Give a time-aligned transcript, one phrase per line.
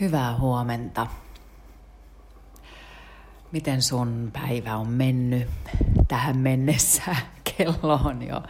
[0.00, 1.06] Hyvää huomenta.
[3.52, 5.48] Miten sun päivä on mennyt
[6.08, 7.16] tähän mennessä?
[7.56, 8.42] Kello on jo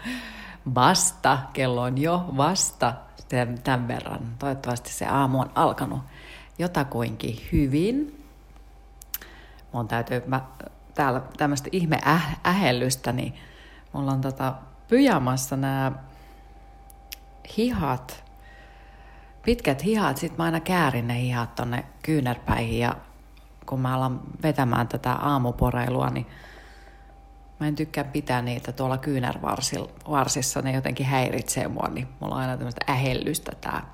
[0.75, 2.95] vasta, kello on jo vasta
[3.65, 4.35] tämän verran.
[4.39, 6.01] Toivottavasti se aamu on alkanut
[6.59, 8.25] jotakuinkin hyvin.
[9.73, 10.41] Mun täytyy, mä,
[10.95, 12.39] täällä tämmöistä ihme äh,
[13.13, 13.35] niin
[13.93, 14.55] mulla on tota
[14.89, 15.93] pyjamassa nämä
[17.57, 18.26] hihat
[19.47, 22.97] pitkät hihat, sit mä aina käärin ne hihat tonne kyynärpäihin ja
[23.67, 26.27] kun mä alan vetämään tätä aamuporeilua, niin
[27.61, 32.57] mä en tykkää pitää niitä tuolla kyynärvarsissa, ne jotenkin häiritsee mua, niin mulla on aina
[32.57, 33.87] tämmöistä ähellystä tää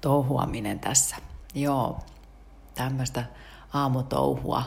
[0.00, 1.16] touhuaminen tässä.
[1.54, 1.98] Joo,
[2.74, 3.24] tämmöistä
[3.74, 4.62] aamutouhua.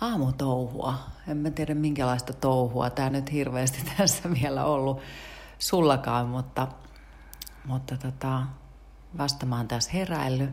[0.00, 0.94] Aamutouhua.
[1.28, 5.00] En mä tiedä minkälaista touhua tää nyt hirveästi tässä vielä ollut
[5.58, 6.68] sullakaan, mutta
[7.64, 8.42] mutta tota,
[9.18, 10.50] vasta mä oon tässä heräillyt.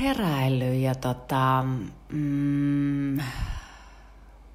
[0.00, 1.64] Heräillyt ja tota,
[2.08, 3.18] mm,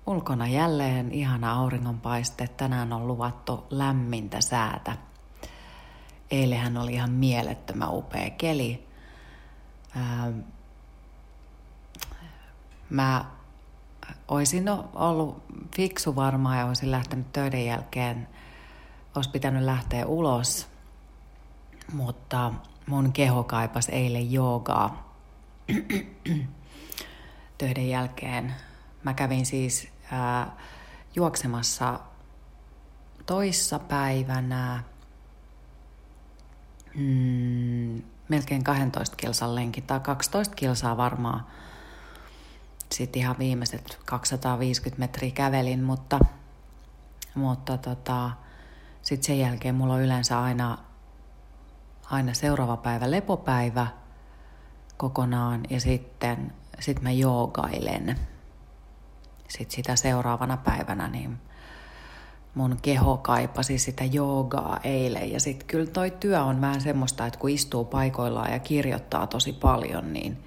[0.08, 2.48] ulkona jälleen ihana auringonpaiste.
[2.48, 4.98] Tänään on luvattu lämmintä säätä.
[6.32, 8.88] Eilehän oli ihan mielettömän upea keli.
[9.98, 10.40] Ähm,
[12.90, 13.26] mä
[14.28, 15.44] olisin ollut
[15.76, 18.28] fiksu varmaan ja olisin lähtenyt töiden jälkeen
[19.16, 20.68] olisi pitänyt lähteä ulos,
[21.94, 22.54] mutta
[22.88, 25.16] mun keho kaipasi eilen joogaa
[27.58, 28.56] töiden jälkeen.
[29.04, 30.58] Mä kävin siis ää,
[31.16, 32.00] juoksemassa
[33.26, 34.84] toissa päivänä
[36.96, 41.46] mm, melkein 12 kilsan lenkin, tai 12 kilsaa varmaan.
[42.92, 46.20] Sitten ihan viimeiset 250 metriä kävelin, mutta,
[47.36, 48.32] mutta tota,
[49.04, 50.78] sitten sen jälkeen mulla on yleensä aina,
[52.04, 53.88] aina seuraava päivä lepopäivä
[54.98, 58.20] kokonaan ja sitten sit mä joogailen.
[59.48, 61.38] Sitten sitä seuraavana päivänä niin
[62.56, 65.32] mun keho kaipasi sitä joogaa eilen.
[65.32, 69.54] Ja sitten kyllä toi työ on vähän semmoista, että kun istuu paikoillaan ja kirjoittaa tosi
[69.54, 70.44] paljon, niin,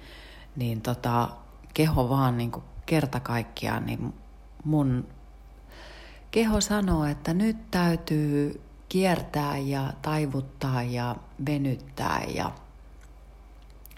[0.55, 1.29] niin tota,
[1.73, 2.51] keho vaan niin
[2.85, 4.13] kerta kaikkiaan, niin
[4.63, 5.07] mun
[6.37, 11.15] keho sanoo, että nyt täytyy kiertää ja taivuttaa ja
[11.45, 12.51] venyttää ja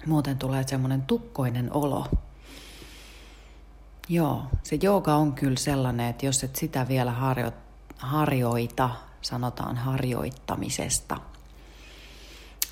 [0.06, 2.08] muuten tulee semmoinen tukkoinen olo.
[4.10, 7.52] Joo, se jooga on kyllä sellainen, että jos et sitä vielä harjo,
[7.98, 8.90] harjoita,
[9.22, 11.18] sanotaan harjoittamisesta,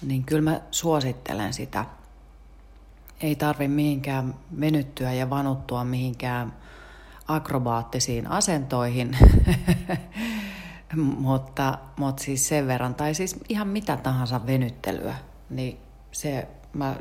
[0.01, 1.85] niin kyllä mä suosittelen sitä.
[3.19, 6.53] Ei tarvi mihinkään venyttyä ja vanuttua mihinkään
[7.27, 9.17] akrobaattisiin asentoihin,
[11.17, 15.15] mutta, mutta siis sen verran, tai siis ihan mitä tahansa venyttelyä,
[15.49, 15.79] niin
[16.11, 16.95] se mä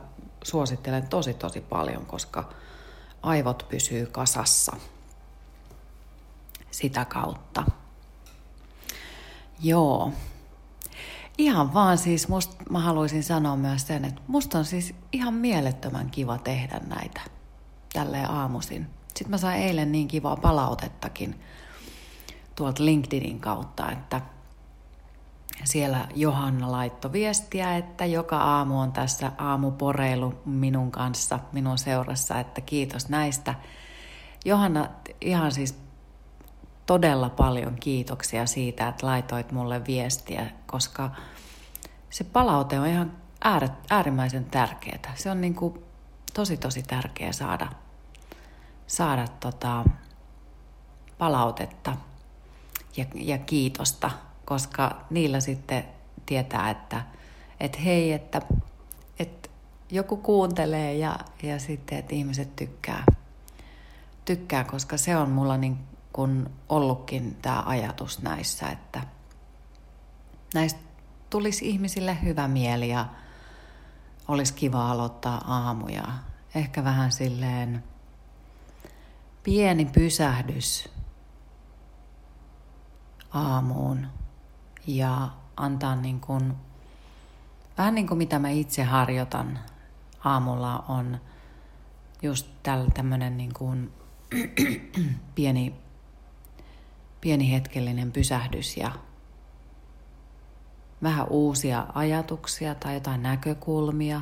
[0.44, 2.48] suosittelen tosi tosi paljon, koska
[3.22, 4.76] aivot pysyy kasassa
[6.70, 7.64] sitä kautta.
[9.62, 10.12] Joo.
[11.38, 16.10] Ihan vaan siis, must, mä haluaisin sanoa myös sen, että musta on siis ihan mielettömän
[16.10, 17.20] kiva tehdä näitä
[17.92, 18.86] tälleen aamuisin.
[19.16, 21.40] Sitten mä sain eilen niin kivaa palautettakin
[22.54, 24.20] tuolta LinkedInin kautta, että
[25.64, 32.60] siellä Johanna laittoi viestiä, että joka aamu on tässä aamuporeilu minun kanssa, minun seurassa, että
[32.60, 33.54] kiitos näistä.
[34.44, 34.88] Johanna,
[35.20, 35.78] ihan siis
[36.86, 41.10] todella paljon kiitoksia siitä, että laitoit mulle viestiä, koska
[42.10, 43.12] se palaute on ihan
[43.90, 45.12] äärimmäisen tärkeää.
[45.14, 45.84] Se on niin kuin
[46.34, 47.68] tosi tosi tärkeää saada
[48.86, 49.84] saada tota
[51.18, 51.96] palautetta
[52.96, 54.10] ja, ja kiitosta,
[54.44, 55.84] koska niillä sitten
[56.26, 57.02] tietää, että
[57.60, 58.42] et hei, että
[59.18, 59.50] et
[59.90, 63.04] joku kuuntelee ja, ja sitten, että ihmiset tykkää,
[64.24, 65.78] tykkää, koska se on mulla niin
[66.12, 69.02] kun ollutkin tämä ajatus näissä, että
[70.54, 70.80] näistä
[71.30, 73.06] tulisi ihmisille hyvä mieli ja
[74.28, 76.04] olisi kiva aloittaa aamuja.
[76.54, 77.84] Ehkä vähän silleen
[79.46, 80.88] pieni pysähdys
[83.30, 84.06] aamuun
[84.86, 86.54] ja antaa niin kuin,
[87.78, 89.58] vähän niin kuin mitä mä itse harjoitan
[90.24, 91.20] aamulla on
[92.22, 92.46] just
[92.94, 93.92] tämmöinen niin kuin
[95.34, 95.74] pieni,
[97.20, 98.90] pieni hetkellinen pysähdys ja
[101.02, 104.20] vähän uusia ajatuksia tai jotain näkökulmia,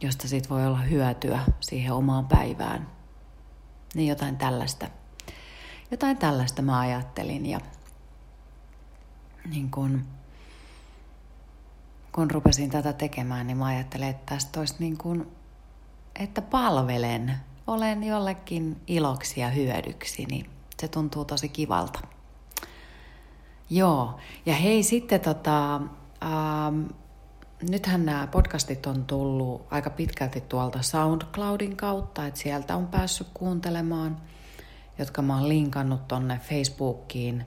[0.00, 2.96] josta sit voi olla hyötyä siihen omaan päivään.
[3.96, 4.86] Niin jotain tällaista.
[5.90, 7.60] Jotain tällaista mä ajattelin ja
[9.50, 10.04] niin kun,
[12.12, 15.26] kun rupesin tätä tekemään, niin mä ajattelin, että tästä olisi niin kuin,
[16.20, 20.50] että palvelen, olen jollekin iloksi ja hyödyksi, niin
[20.80, 22.00] se tuntuu tosi kivalta.
[23.70, 24.16] Joo,
[24.46, 26.86] ja hei sitten tota, ähm,
[27.62, 34.16] nythän nämä podcastit on tullut aika pitkälti tuolta SoundCloudin kautta, että sieltä on päässyt kuuntelemaan,
[34.98, 37.46] jotka mä oon linkannut tonne Facebookiin,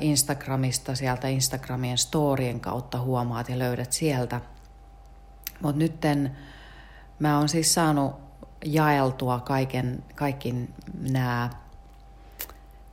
[0.00, 4.40] Instagramista, sieltä Instagramien storien kautta huomaat ja löydät sieltä.
[5.62, 6.36] Mutta nytten
[7.18, 8.12] mä oon siis saanut
[8.64, 10.54] jaeltua kaiken, kaikki
[11.10, 11.50] nämä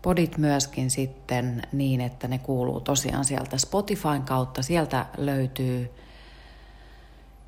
[0.06, 4.62] podit myöskin sitten niin, että ne kuuluu tosiaan sieltä Spotifyn kautta.
[4.62, 5.92] Sieltä löytyy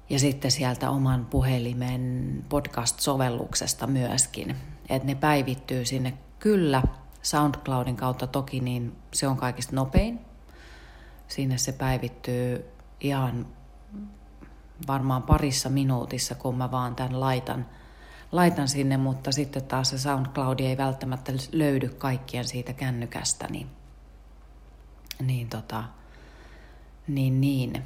[0.09, 4.55] ja sitten sieltä oman puhelimen podcast-sovelluksesta myöskin.
[4.89, 6.83] Että ne päivittyy sinne kyllä
[7.21, 10.19] SoundCloudin kautta toki, niin se on kaikista nopein.
[11.27, 12.65] Sinne se päivittyy
[12.99, 13.47] ihan
[14.87, 17.65] varmaan parissa minuutissa, kun mä vaan tämän laitan–
[18.31, 23.67] laitan sinne, mutta sitten taas se SoundCloud ei välttämättä löydy kaikkien siitä kännykästä, niin,
[25.21, 25.83] niin, tota,
[27.07, 27.83] niin, niin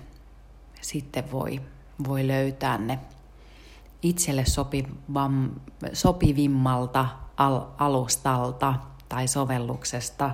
[0.81, 1.61] sitten voi,
[2.07, 2.99] voi löytää ne
[4.01, 5.51] itselle sopivam,
[5.93, 8.73] sopivimmalta al, alustalta
[9.09, 10.31] tai sovelluksesta.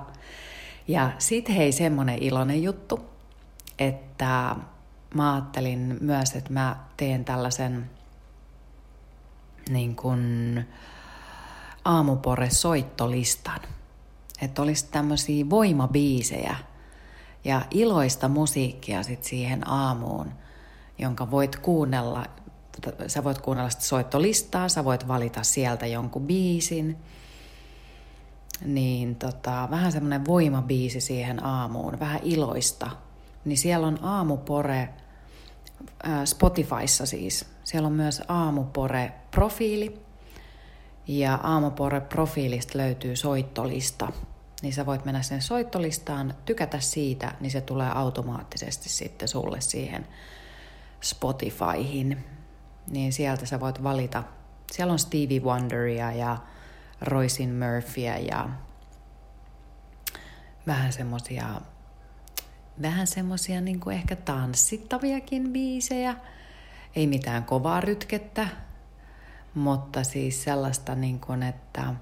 [0.88, 3.00] Ja sitten hei semmonen iloinen juttu,
[3.78, 4.56] että
[5.14, 7.90] mä ajattelin myös, että mä teen tällaisen
[9.68, 10.64] niin kuin
[11.84, 13.60] aamupore-soittolistan.
[14.42, 16.56] Että olisi tämmöisiä voimabiisejä
[17.44, 20.32] ja iloista musiikkia sit siihen aamuun,
[20.98, 22.24] jonka voit kuunnella.
[23.06, 26.96] Sä voit kuunnella sitä soittolistaa, sä voit valita sieltä jonkun biisin.
[28.64, 32.90] Niin tota, vähän semmoinen voimabiisi siihen aamuun, vähän iloista.
[33.44, 34.88] Niin siellä on aamupore
[36.24, 37.44] Spotifyssa siis.
[37.64, 40.00] Siellä on myös Aamupore-profiili.
[41.06, 44.12] Ja Aamupore-profiilista löytyy soittolista.
[44.62, 50.06] Niin sä voit mennä sen soittolistaan, tykätä siitä, niin se tulee automaattisesti sitten sulle siihen
[51.00, 52.24] Spotifyhin.
[52.90, 54.22] Niin sieltä sä voit valita.
[54.72, 56.36] Siellä on Stevie Wonderia ja
[57.00, 58.48] Roisin Murphyä ja
[60.66, 61.60] vähän semmosia
[62.82, 66.16] vähän semmosia niin ehkä tanssittaviakin biisejä.
[66.96, 68.48] Ei mitään kovaa rytkettä,
[69.54, 71.94] mutta siis sellaista, niin kuin, että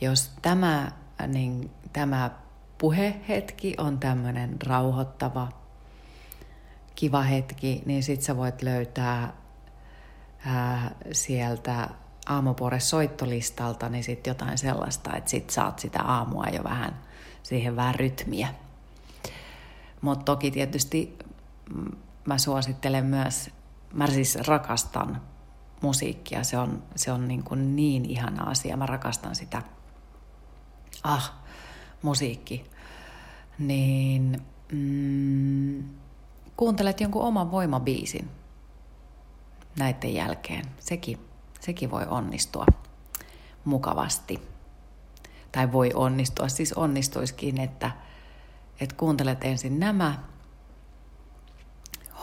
[0.00, 0.92] jos tämä,
[1.26, 2.30] niin, tämä
[2.78, 5.48] puhehetki on tämmöinen rauhoittava,
[6.94, 9.32] kiva hetki, niin sit sä voit löytää
[10.46, 11.88] ää, sieltä
[12.26, 16.98] aamupore soittolistalta niin sit jotain sellaista, että sit saat sitä aamua jo vähän
[17.42, 18.48] siihen vähän rytmiä.
[20.00, 21.18] Mutta toki tietysti
[22.24, 23.50] mä suosittelen myös,
[23.92, 25.22] mä siis rakastan
[25.82, 29.62] musiikkia, se on, se on niin, kuin niin ihana asia, mä rakastan sitä.
[31.04, 31.32] Ah,
[32.02, 32.64] musiikki.
[33.58, 34.42] Niin
[34.72, 35.84] mm,
[36.56, 38.30] kuuntelet jonkun oman voimabiisin
[39.78, 40.64] näiden jälkeen.
[40.80, 41.18] Sekin,
[41.60, 42.66] sekin voi onnistua
[43.64, 44.48] mukavasti.
[45.52, 47.90] Tai voi onnistua, siis onnistuiskin, että–
[48.80, 50.18] että kuuntelet ensin nämä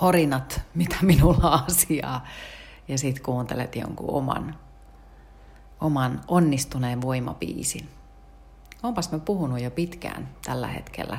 [0.02, 2.26] horinat, mitä minulla asiaa,
[2.88, 4.56] ja sitten kuuntelet jonkun oman,
[5.82, 7.90] oman onnistuneen voimapiisin.
[8.84, 11.18] Onpas mä puhunut jo pitkään tällä hetkellä.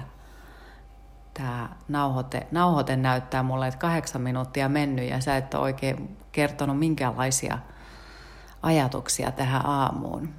[1.35, 6.78] Tämä nauhoite, nauhoite näyttää mulle, että kahdeksan minuuttia mennyt ja sä et ole oikein kertonut
[6.78, 7.59] minkälaisia
[8.62, 10.35] ajatuksia tähän aamuun.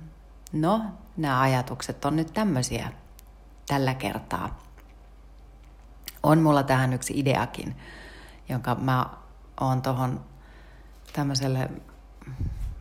[0.54, 0.82] No,
[1.18, 2.92] nämä ajatukset on nyt tämmöisiä
[3.68, 4.67] tällä kertaa
[6.28, 7.76] on mulla tähän yksi ideakin,
[8.50, 9.06] jonka mä
[9.62, 10.26] oon tuohon
[11.14, 11.70] tämmöiselle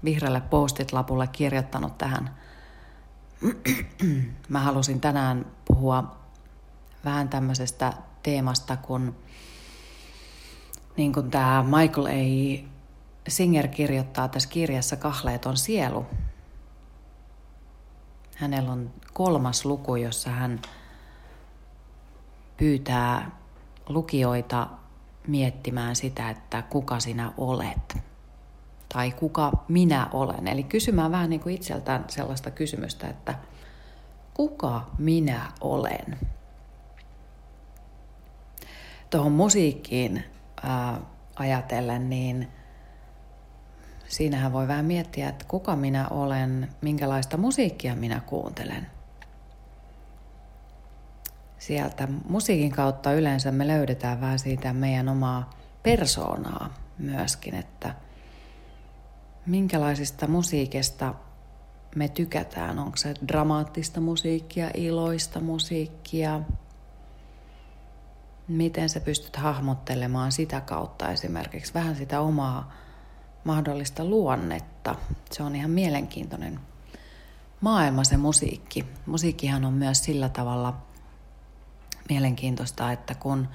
[0.05, 2.37] vihreälle postit-lapulle kirjoittanut tähän.
[4.49, 6.17] mä halusin tänään puhua
[7.05, 9.17] vähän tämmöisestä teemasta, kun
[10.97, 12.67] niin kuin tämä Michael A.
[13.29, 16.07] Singer kirjoittaa tässä kirjassa Kahleeton sielu.
[18.37, 20.61] Hänellä on kolmas luku, jossa hän
[22.57, 23.31] pyytää
[23.89, 24.67] lukijoita
[25.27, 27.99] miettimään sitä, että kuka sinä olet
[28.89, 30.49] tai kuka minä olen.
[30.49, 33.35] Eli kysymään vähän niin kuin itseltään sellaista kysymystä, että
[34.35, 36.19] kuka minä olen?
[39.11, 40.25] Tuohon musiikkiin
[40.63, 41.01] ää,
[41.37, 42.49] ajatellen, niin
[44.09, 48.96] siinähän voi vähän miettiä, että kuka minä olen, minkälaista musiikkia minä kuuntelen.
[51.67, 55.51] Sieltä musiikin kautta yleensä me löydetään vähän siitä meidän omaa
[55.83, 57.95] persoonaa myöskin, että
[59.47, 61.15] minkälaisista musiikista
[61.97, 62.79] me tykätään.
[62.79, 66.41] Onko se dramaattista musiikkia, iloista musiikkia,
[68.49, 72.73] miten sä pystyt hahmottelemaan sitä kautta esimerkiksi vähän sitä omaa
[73.45, 74.95] mahdollista luonnetta.
[75.31, 76.61] Se on ihan mielenkiintoinen
[77.61, 78.85] maailma se musiikki.
[79.07, 80.86] Musiikkihan on myös sillä tavalla
[82.09, 83.49] mielenkiintoista, että kun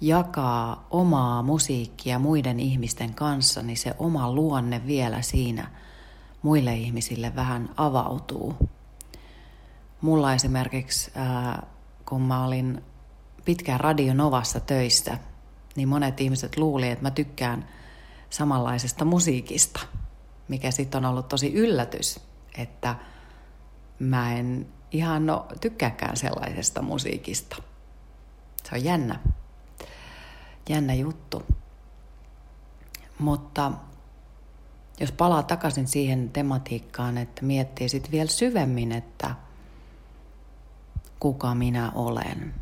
[0.00, 5.70] jakaa omaa musiikkia muiden ihmisten kanssa, niin se oma luonne vielä siinä
[6.42, 8.54] muille ihmisille vähän avautuu.
[10.00, 11.10] Mulla esimerkiksi,
[12.08, 12.82] kun mä olin
[13.44, 15.18] pitkään Radionovassa töissä,
[15.76, 17.68] niin monet ihmiset luuli, että mä tykkään
[18.30, 19.80] samanlaisesta musiikista,
[20.48, 22.20] mikä sitten on ollut tosi yllätys,
[22.58, 22.94] että
[23.98, 27.56] mä en ihan no, tykkääkään sellaisesta musiikista.
[28.64, 29.20] Se on jännä,
[30.68, 31.42] jännä juttu.
[33.18, 33.72] Mutta
[35.00, 39.34] jos palaa takaisin siihen tematiikkaan, että miettii sitten vielä syvemmin, että
[41.20, 42.54] kuka minä olen.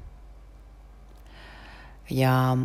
[2.10, 2.56] Ja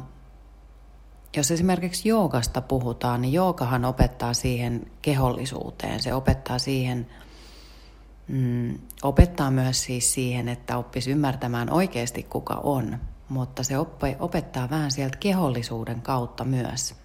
[1.37, 5.99] jos esimerkiksi joogasta puhutaan, niin joogahan opettaa siihen kehollisuuteen.
[5.99, 7.07] Se opettaa siihen,
[8.27, 12.99] mm, opettaa myös siis siihen, että oppisi ymmärtämään oikeasti kuka on.
[13.31, 13.75] Mutta se
[14.19, 16.95] opettaa vähän sieltä kehollisuuden kautta myös.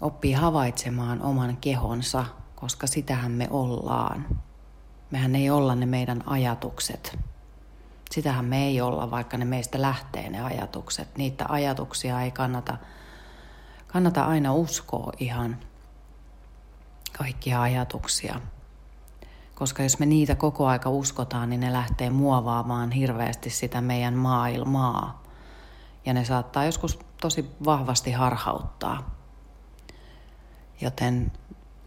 [0.00, 2.24] Oppii havaitsemaan oman kehonsa,
[2.54, 4.26] koska sitähän me ollaan.
[5.10, 7.18] Mehän ei olla ne meidän ajatukset.
[8.10, 11.16] Sitähän me ei olla, vaikka ne meistä lähtee ne ajatukset.
[11.16, 12.76] Niitä ajatuksia ei kannata,
[13.86, 15.58] kannata aina uskoa ihan
[17.18, 18.40] kaikkia ajatuksia.
[19.60, 25.22] Koska jos me niitä koko aika uskotaan, niin ne lähtee muovaamaan hirveästi sitä meidän maailmaa.
[26.06, 29.10] Ja ne saattaa joskus tosi vahvasti harhauttaa.
[30.80, 31.32] Joten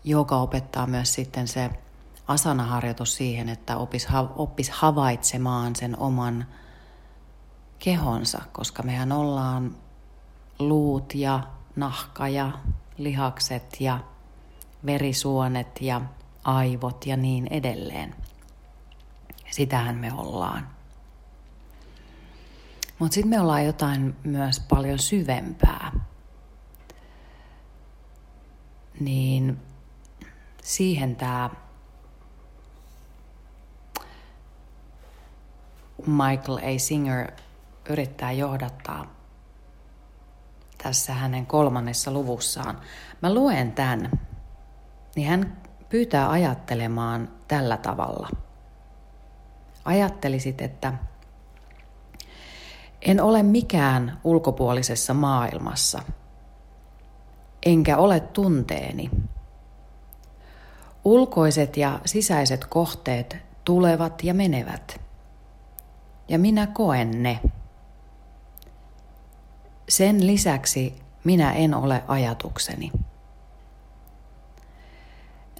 [0.03, 1.69] joka opettaa myös sitten se
[2.27, 3.77] asanaharjoitus siihen, että
[4.35, 6.45] oppis, havaitsemaan sen oman
[7.79, 9.75] kehonsa, koska mehän ollaan
[10.59, 11.39] luut ja
[11.75, 12.51] nahka ja
[12.97, 13.99] lihakset ja
[14.85, 16.01] verisuonet ja
[16.43, 18.15] aivot ja niin edelleen.
[19.51, 20.67] Sitähän me ollaan.
[22.99, 25.91] Mutta sitten me ollaan jotain myös paljon syvempää.
[28.99, 29.59] Niin
[30.63, 31.49] siihen tämä
[36.07, 36.79] Michael A.
[36.79, 37.31] Singer
[37.89, 39.13] yrittää johdattaa
[40.83, 42.81] tässä hänen kolmannessa luvussaan.
[43.21, 44.11] Mä luen tämän,
[45.15, 45.57] niin hän
[45.93, 48.29] pyytää ajattelemaan tällä tavalla.
[49.85, 50.93] Ajattelisit, että
[53.01, 56.01] en ole mikään ulkopuolisessa maailmassa,
[57.65, 59.09] enkä ole tunteeni.
[61.05, 64.99] Ulkoiset ja sisäiset kohteet tulevat ja menevät–
[66.27, 67.39] ja minä koen ne.
[69.89, 72.91] Sen lisäksi minä en ole ajatukseni.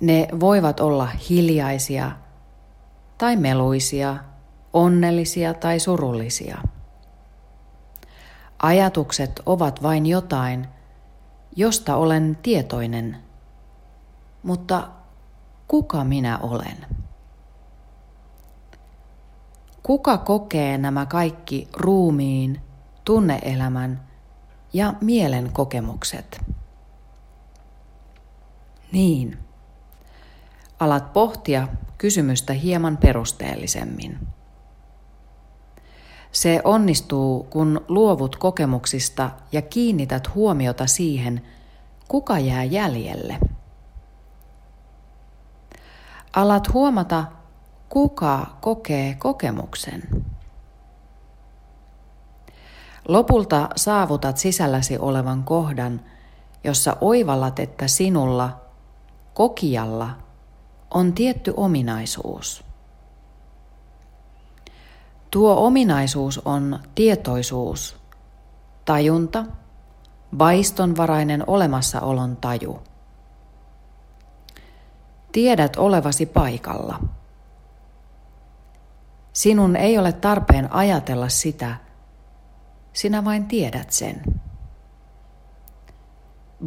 [0.04, 2.12] Ne voivat olla hiljaisia
[3.18, 4.18] tai meluisia,
[4.74, 6.58] onnellisia tai surullisia.
[8.60, 10.68] Ajatukset ovat vain jotain,
[11.56, 13.18] josta olen tietoinen,
[14.44, 14.88] mutta
[15.68, 16.86] kuka minä olen?
[19.84, 22.62] Kuka kokee nämä kaikki ruumiin,
[23.06, 24.02] tunneelämän
[24.74, 26.42] ja mielen kokemukset?
[28.92, 29.38] Niin.
[30.84, 34.28] Alat pohtia kysymystä hieman perusteellisemmin.
[36.32, 41.42] Se onnistuu, kun luovut kokemuksista ja kiinnität huomiota siihen,
[42.08, 43.40] kuka jää jäljelle.
[46.36, 47.26] Alat huomata,
[47.90, 50.04] kuka kokee kokemuksen.
[53.08, 56.02] Lopulta saavutat sisälläsi olevan kohdan,
[56.64, 58.62] jossa oivallat, että sinulla,
[59.34, 60.23] kokijalla,
[60.94, 62.64] on tietty ominaisuus.
[65.32, 67.98] Tuo ominaisuus on tietoisuus,
[68.86, 69.46] tajunta,
[70.40, 72.80] vaistonvarainen olemassaolon taju.
[75.32, 77.00] Tiedät olevasi paikalla.
[79.34, 81.76] Sinun ei ole tarpeen ajatella sitä,
[82.94, 84.22] sinä vain tiedät sen.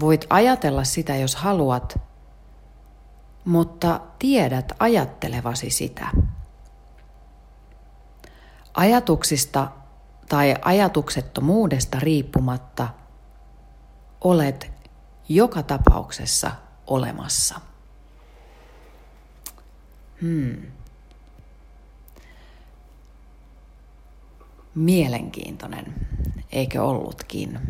[0.00, 2.00] Voit ajatella sitä, jos haluat,
[3.47, 6.09] mutta tiedät ajattelevasi sitä.
[8.75, 9.69] ajatuksista
[10.29, 12.88] tai ajatuksettomuudesta riippumatta
[14.21, 14.73] olet
[15.29, 16.50] joka tapauksessa
[16.87, 17.61] olemassa.
[20.21, 20.62] Hmm.
[24.75, 25.95] Mielenkiintoinen,
[26.53, 27.61] eikö ollutkin?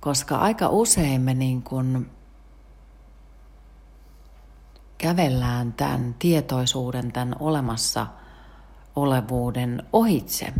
[0.00, 2.15] Koska aika usein me niin kuin
[4.98, 8.06] kävellään tämän tietoisuuden, tämän olemassa
[8.96, 10.52] olevuuden ohitse.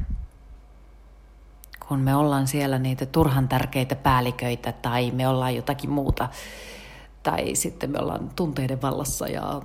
[1.89, 6.29] Kun me ollaan siellä niitä turhan tärkeitä päälliköitä tai me ollaan jotakin muuta.
[7.23, 9.63] Tai sitten me ollaan tunteiden vallassa ja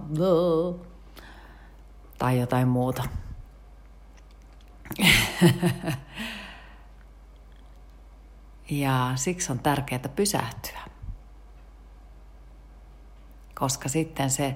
[2.17, 3.03] tai jotain muuta.
[8.69, 10.80] ja siksi on tärkeää pysähtyä
[13.61, 14.55] koska sitten se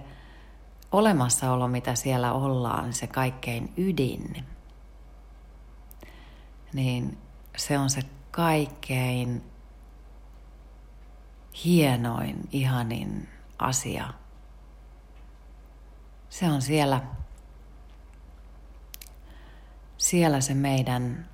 [0.92, 4.46] olemassaolo, mitä siellä ollaan, se kaikkein ydin,
[6.74, 7.18] niin
[7.58, 9.44] se on se kaikkein
[11.66, 14.14] hienoin, ihanin asia.
[16.30, 17.02] Se on siellä,
[19.98, 21.30] siellä se meidän,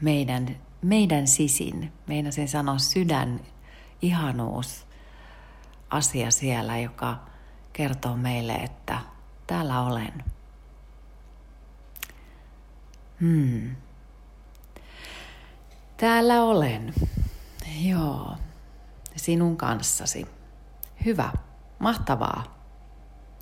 [0.00, 3.40] meidän, meidän sisin, meinasin sanoa sydän,
[4.02, 4.86] ihanuus,
[5.90, 7.16] asia siellä, joka
[7.72, 8.98] kertoo meille, että
[9.46, 10.24] täällä olen.
[13.20, 13.76] Hmm.
[15.96, 16.94] Täällä olen.
[17.82, 18.36] Joo.
[19.16, 20.26] Sinun kanssasi.
[21.04, 21.32] Hyvä.
[21.78, 22.44] Mahtavaa.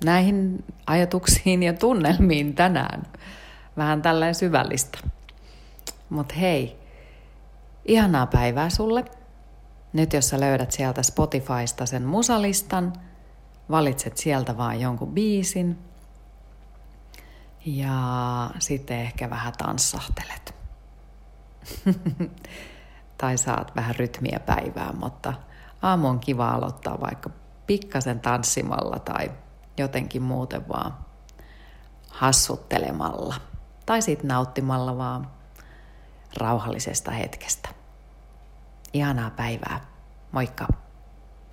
[0.03, 3.03] Näihin ajatuksiin ja tunnelmiin tänään.
[3.77, 4.97] Vähän tällainen syvällistä.
[6.09, 6.79] Mutta hei,
[7.85, 9.05] ihanaa päivää sulle.
[9.93, 12.93] Nyt jos sä löydät sieltä Spotifysta sen musalistan,
[13.71, 15.79] valitset sieltä vaan jonkun biisin
[17.65, 20.55] ja sitten ehkä vähän tanssahtelet.
[23.17, 25.33] tai saat vähän rytmiä päivää, mutta
[25.81, 27.29] aamu on kiva aloittaa vaikka
[27.67, 29.31] pikkasen tanssimalla tai
[29.77, 30.97] jotenkin muuten vaan
[32.09, 33.35] hassuttelemalla.
[33.85, 35.31] Tai sitten nauttimalla vaan
[36.37, 37.82] rauhallisesta hetkestä.
[38.93, 39.79] Ihanaa päivää.
[40.31, 40.82] Moikka!